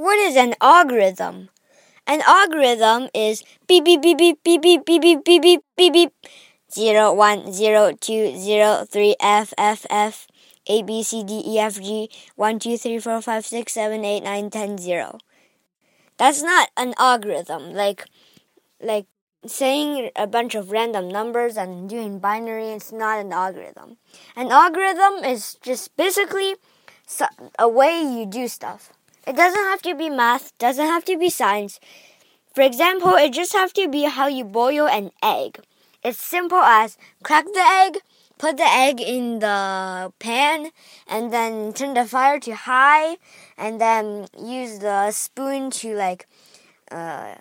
[0.00, 1.50] what is an algorithm?
[2.06, 6.12] An algorithm is beep beep beep beep beep beep beep beep beep beep beep beep
[6.72, 10.26] zero one zero two zero three F F F
[10.68, 14.22] A B C D E F G one two three four five six seven eight
[14.22, 15.18] nine ten zero.
[16.16, 18.06] That's not an algorithm like
[18.80, 19.04] like
[19.44, 23.98] saying a bunch of random numbers and doing binary is not an algorithm.
[24.34, 26.56] An algorithm is just basically
[27.58, 28.94] a way you do stuff.
[29.30, 31.78] It doesn't have to be math, doesn't have to be science.
[32.52, 35.60] For example, it just have to be how you boil an egg.
[36.02, 37.98] It's simple as crack the egg,
[38.38, 40.72] put the egg in the pan,
[41.06, 43.18] and then turn the fire to high,
[43.56, 46.26] and then use the spoon to like
[46.90, 47.36] uh,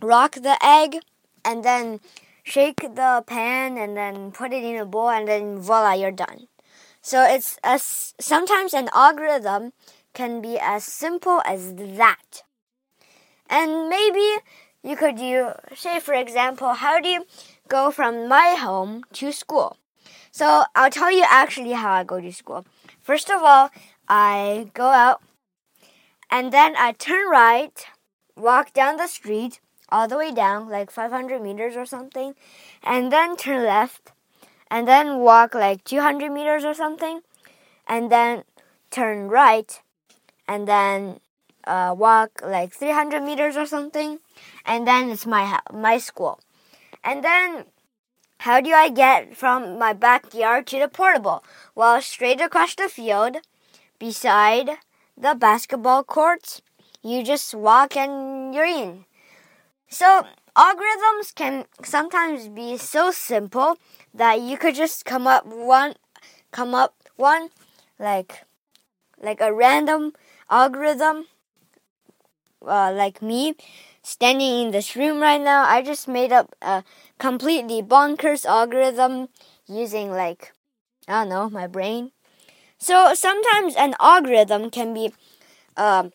[0.00, 1.00] rock the egg
[1.44, 2.00] and then
[2.42, 6.48] shake the pan and then put it in a bowl and then voila you're done
[7.02, 9.72] so it's as sometimes an algorithm
[10.14, 12.42] can be as simple as that.
[13.48, 14.26] And maybe
[14.82, 17.26] you could do say for example how do you
[17.68, 19.76] go from my home to school?
[20.30, 22.64] So i'll tell you actually how i go to school.
[23.00, 23.70] First of all
[24.08, 25.22] i go out
[26.30, 27.86] and then i turn right
[28.36, 32.34] walk down the street all the way down, like 500 meters or something,
[32.82, 34.12] and then turn left,
[34.70, 37.20] and then walk like 200 meters or something,
[37.86, 38.44] and then
[38.90, 39.82] turn right,
[40.50, 41.20] and then
[41.64, 44.18] uh, walk like 300 meters or something,
[44.66, 46.40] and then it's my my school.
[47.04, 47.66] And then,
[48.38, 51.44] how do I get from my backyard to the portable?
[51.76, 53.36] Well, straight across the field,
[54.00, 54.70] beside
[55.16, 56.62] the basketball courts,
[57.00, 59.04] you just walk and you're in.
[59.88, 60.26] So
[60.56, 63.78] algorithms can sometimes be so simple
[64.12, 65.94] that you could just come up one
[66.50, 67.50] come up one
[68.00, 68.42] like
[69.22, 70.12] like a random
[70.50, 71.26] algorithm
[72.66, 73.54] uh, like me
[74.02, 76.82] standing in this room right now i just made up a
[77.18, 79.28] completely bonkers algorithm
[79.66, 80.52] using like
[81.08, 82.10] i don't know my brain
[82.78, 85.12] so sometimes an algorithm can be
[85.76, 86.12] um,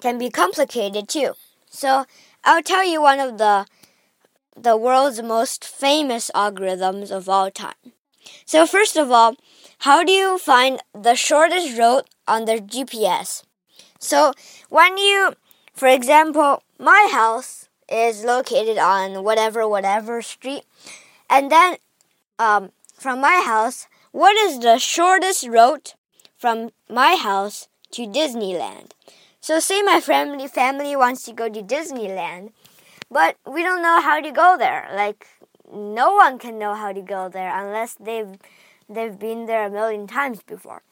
[0.00, 1.34] can be complicated too
[1.70, 2.06] so
[2.44, 3.66] I'll tell you one of the
[4.56, 7.92] the world's most famous algorithms of all time.
[8.46, 9.36] So first of all,
[9.80, 13.45] how do you find the shortest road on the GPS?
[14.06, 14.32] So
[14.68, 15.34] when you,
[15.74, 20.62] for example, my house is located on whatever whatever street,
[21.28, 21.78] and then
[22.38, 25.94] um, from my house, what is the shortest road
[26.38, 28.92] from my house to Disneyland?
[29.40, 32.52] So say my family family wants to go to Disneyland,
[33.10, 34.88] but we don't know how to go there.
[34.94, 35.26] Like
[35.72, 38.38] no one can know how to go there unless they've
[38.88, 40.82] they've been there a million times before.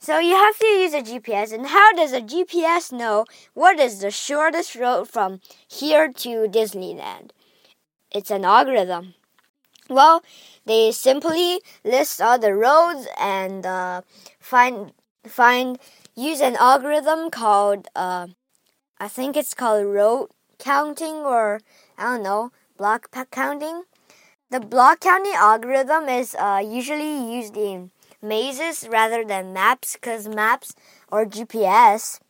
[0.00, 1.52] So you have to use a GPS.
[1.52, 7.30] And how does a GPS know what is the shortest road from here to Disneyland?
[8.12, 9.14] It's an algorithm.
[9.90, 10.22] Well,
[10.66, 14.02] they simply list all the roads and uh,
[14.40, 14.92] find
[15.26, 15.78] find
[16.14, 18.28] use an algorithm called, uh,
[18.98, 21.60] I think it's called road counting or
[21.98, 23.84] I don't know, block counting.
[24.50, 27.90] The block counting algorithm is uh, usually used in
[28.22, 30.74] mazes rather than maps because maps
[31.10, 32.20] or GPS,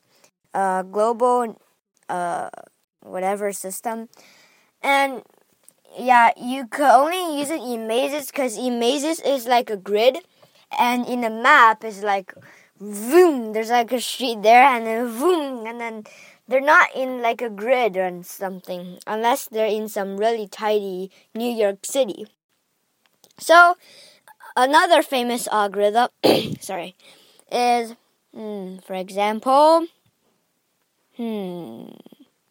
[0.55, 1.61] uh, global,
[2.09, 2.51] uh,
[3.03, 4.09] whatever system,
[4.83, 5.23] and
[5.99, 10.19] yeah, you could only use it in mazes because in mazes is like a grid,
[10.79, 12.35] and in a map is like
[12.81, 16.05] boom, there's like a street there, and then boom, and then
[16.47, 21.51] they're not in like a grid or something, unless they're in some really tidy New
[21.51, 22.27] York City.
[23.39, 23.77] So,
[24.59, 26.09] another famous algorithm,
[26.61, 26.97] sorry,
[27.51, 27.95] is,
[28.35, 29.87] hmm, for example,
[31.17, 31.87] hmm,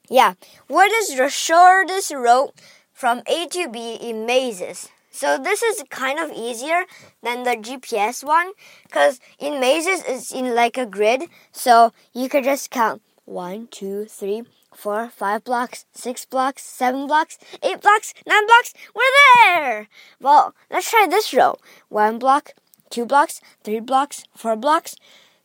[0.10, 0.34] yeah,
[0.68, 2.52] what is the shortest road
[2.94, 4.90] from A to B in mazes?
[5.12, 6.84] So this is kind of easier
[7.24, 8.52] than the GPS one
[8.84, 11.24] because in mazes it's in like a grid.
[11.52, 14.44] So you could just count one, two, three,
[14.78, 18.74] four, five blocks, six blocks, seven blocks, eight blocks, nine blocks.
[18.94, 19.88] We're there.
[20.22, 21.58] Well, let's try this row.
[21.90, 22.52] One block,
[22.90, 24.96] two blocks, three blocks, four blocks,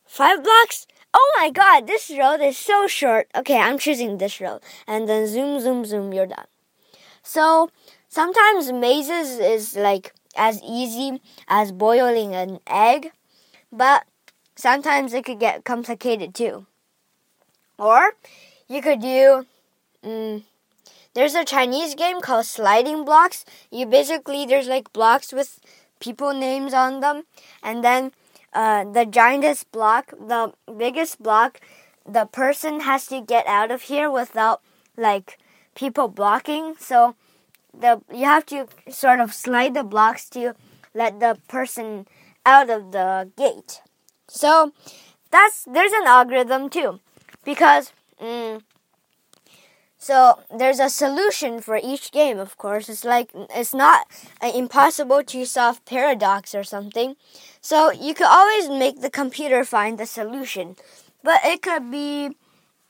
[0.05, 0.85] five blocks.
[1.13, 3.27] Oh my god, this road is so short.
[3.35, 4.61] Okay, I'm choosing this road.
[4.87, 6.47] And then zoom, zoom, zoom, you're done.
[7.23, 7.69] So
[8.13, 13.11] Sometimes mazes is like as easy as boiling an egg,
[13.71, 14.05] but
[14.55, 16.67] sometimes it could get complicated too.
[17.79, 18.11] Or
[18.67, 19.45] you could do,
[20.03, 20.43] mm,
[21.13, 23.45] there's a Chinese game called Sliding Blocks.
[23.71, 25.59] You basically, there's like blocks with
[25.99, 27.23] people names on them,
[27.61, 28.11] and then
[28.53, 31.59] uh, the giantest block, the biggest block,
[32.05, 34.61] the person has to get out of here without
[34.97, 35.37] like
[35.75, 36.75] people blocking.
[36.79, 37.15] So
[37.73, 40.55] the you have to sort of slide the blocks to
[40.93, 42.07] let the person
[42.45, 43.81] out of the gate.
[44.27, 44.73] So
[45.31, 46.99] that's there's an algorithm too,
[47.43, 47.91] because.
[48.21, 48.61] Mm,
[49.97, 52.89] so there's a solution for each game, of course.
[52.89, 54.05] It's like it's not
[54.41, 57.15] uh, impossible to solve paradox or something.
[57.61, 60.75] So you could always make the computer find the solution,
[61.23, 62.35] but it could be,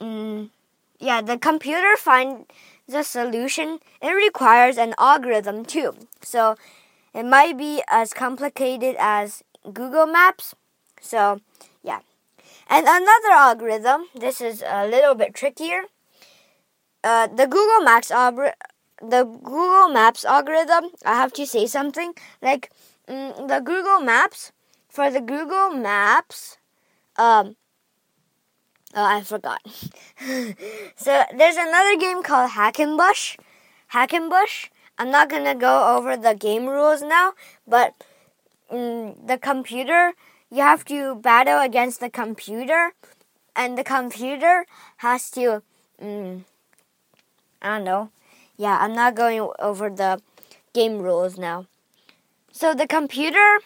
[0.01, 0.49] um,
[0.99, 2.47] yeah, the computer find
[2.87, 3.77] the solution.
[4.01, 5.93] It requires an algorithm too.
[6.23, 6.55] So
[7.13, 10.55] it might be as complicated as Google Maps.
[10.99, 11.41] So
[12.67, 14.05] and another algorithm.
[14.15, 15.83] This is a little bit trickier
[17.03, 20.85] uh, the Google Maps the Google Maps algorithm.
[21.05, 22.71] I have to say something like
[23.07, 24.51] mm, the Google Maps
[24.87, 26.57] for the Google Maps.
[27.17, 27.57] Um,
[28.95, 29.61] oh, I forgot.
[30.95, 33.37] so there's another game called Hackenbush.
[33.93, 34.69] Hackenbush.
[34.97, 37.33] I'm not gonna go over the game rules now,
[37.67, 37.93] but
[38.71, 40.13] mm, the computer.
[40.53, 42.91] You have to battle against the computer,
[43.55, 44.67] and the computer
[44.97, 45.63] has to.
[45.99, 46.43] Mm,
[47.59, 48.11] I don't know.
[48.55, 50.21] Yeah, I'm not going over the
[50.71, 51.65] game rules now.
[52.51, 53.57] So the computer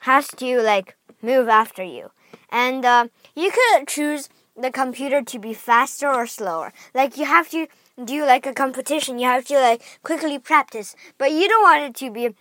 [0.00, 2.10] has to like move after you,
[2.50, 6.70] and uh, you could choose the computer to be faster or slower.
[6.92, 7.66] Like you have to
[8.04, 9.18] do like a competition.
[9.18, 12.34] You have to like quickly practice, but you don't want it to be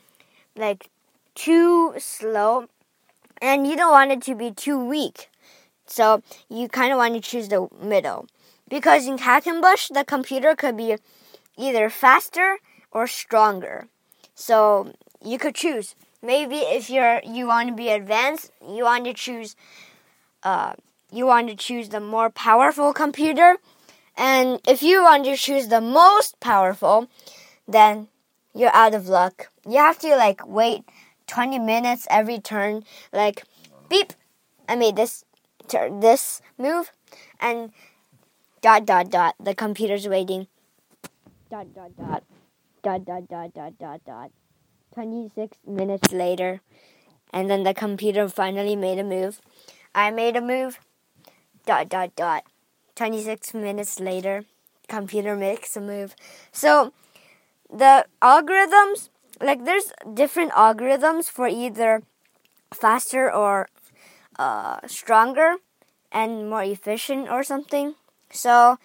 [0.54, 0.90] like
[1.34, 2.68] too slow,
[3.42, 5.30] and you don't want it to be too weak.
[5.86, 8.28] So you kind of want to choose the middle.
[8.68, 10.98] Because in Hackenbush, the computer could be
[11.58, 12.58] either faster
[12.92, 13.88] or stronger.
[14.34, 14.94] So
[15.24, 15.96] you could choose.
[16.22, 19.56] Maybe if you're you want to be advanced, you want to choose
[20.44, 20.74] uh,
[21.12, 23.58] you want to choose the more powerful computer.
[24.18, 27.08] And if you want to choose the most powerful,
[27.68, 28.08] then
[28.54, 29.52] you're out of luck.
[29.68, 30.84] You have to like wait
[31.28, 32.84] 20 minutes every turn.
[33.12, 33.44] Like
[33.90, 34.14] beep,
[34.68, 35.26] I made this
[35.68, 36.92] turn, this move
[37.40, 37.72] and
[38.62, 39.36] dot dot dot.
[39.40, 40.48] The computer's waiting.
[41.50, 42.24] Dot dot dot.
[42.84, 44.32] Dot dot dot dot dot dot.
[44.94, 46.62] 26 minutes later.
[47.34, 49.42] And then the computer finally made a move.
[49.94, 50.80] I made a move.
[51.66, 52.44] Dot dot dot.
[52.96, 54.46] 26 minutes later,
[54.88, 56.16] computer makes a move.
[56.52, 56.94] So
[57.70, 59.10] the algorithms,
[59.42, 62.04] like there's different algorithms for either
[62.74, 63.68] faster or
[64.38, 65.56] uh, stronger
[66.12, 67.96] and more efficient or something.
[68.32, 68.78] So,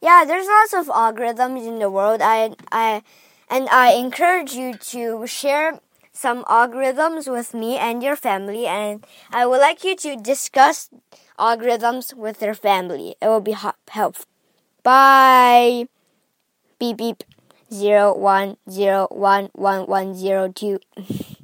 [0.00, 2.20] yeah, there's lots of algorithms in the world.
[2.22, 3.02] I, I,
[3.48, 5.80] and I encourage you to share
[6.12, 10.90] some algorithms with me and your family, and I would like you to discuss
[11.38, 13.16] algorithms with your family.
[13.20, 14.26] It will be helpful.
[14.82, 15.86] Bye.
[16.78, 17.24] Beep beep.
[17.72, 20.78] Zero one zero one one one zero two.